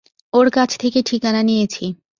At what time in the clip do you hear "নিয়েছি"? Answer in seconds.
1.43-1.85